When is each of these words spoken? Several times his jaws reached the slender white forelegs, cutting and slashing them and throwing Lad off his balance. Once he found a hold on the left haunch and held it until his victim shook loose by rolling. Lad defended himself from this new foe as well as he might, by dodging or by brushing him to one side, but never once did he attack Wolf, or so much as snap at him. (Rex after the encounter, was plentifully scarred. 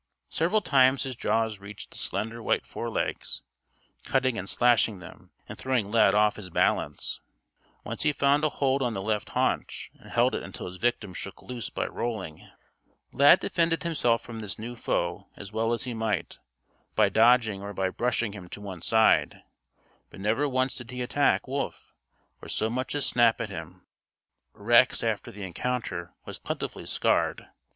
Several 0.29 0.61
times 0.61 1.03
his 1.03 1.15
jaws 1.15 1.59
reached 1.59 1.91
the 1.91 1.97
slender 1.99 2.41
white 2.41 2.65
forelegs, 2.65 3.43
cutting 4.03 4.35
and 4.35 4.49
slashing 4.49 4.97
them 4.97 5.29
and 5.47 5.59
throwing 5.59 5.91
Lad 5.91 6.15
off 6.15 6.37
his 6.37 6.49
balance. 6.49 7.21
Once 7.83 8.01
he 8.01 8.11
found 8.11 8.43
a 8.43 8.49
hold 8.49 8.81
on 8.81 8.95
the 8.95 9.01
left 9.03 9.29
haunch 9.37 9.91
and 9.99 10.09
held 10.09 10.33
it 10.33 10.41
until 10.41 10.65
his 10.65 10.77
victim 10.77 11.13
shook 11.13 11.43
loose 11.43 11.69
by 11.69 11.85
rolling. 11.85 12.49
Lad 13.13 13.41
defended 13.41 13.83
himself 13.83 14.23
from 14.23 14.39
this 14.39 14.57
new 14.57 14.75
foe 14.75 15.27
as 15.37 15.51
well 15.53 15.71
as 15.71 15.83
he 15.83 15.93
might, 15.93 16.39
by 16.95 17.07
dodging 17.07 17.61
or 17.61 17.71
by 17.71 17.91
brushing 17.91 18.31
him 18.33 18.49
to 18.49 18.59
one 18.59 18.81
side, 18.81 19.43
but 20.09 20.19
never 20.19 20.49
once 20.49 20.73
did 20.73 20.89
he 20.89 21.03
attack 21.03 21.47
Wolf, 21.47 21.93
or 22.41 22.47
so 22.47 22.71
much 22.71 22.95
as 22.95 23.05
snap 23.05 23.39
at 23.39 23.49
him. 23.49 23.85
(Rex 24.53 25.03
after 25.03 25.31
the 25.31 25.43
encounter, 25.43 26.15
was 26.25 26.39
plentifully 26.39 26.87
scarred. 26.87 27.49